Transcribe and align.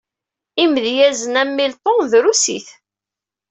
Imedyazen 0.63 1.39
am 1.41 1.49
Milton 1.55 1.97
drusit. 2.11 2.67